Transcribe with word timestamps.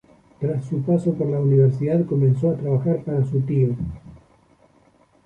Tras 0.39 0.65
su 0.65 0.81
paso 0.81 1.13
por 1.13 1.29
la 1.29 1.39
Universidad 1.39 2.07
comenzó 2.07 2.49
a 2.49 2.55
trabajar 2.57 3.03
para 3.03 3.23
su 3.23 3.39
tío. 3.41 3.75